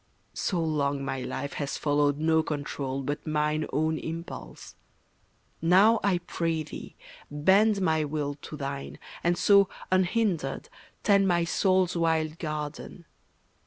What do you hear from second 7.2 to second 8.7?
bend My will to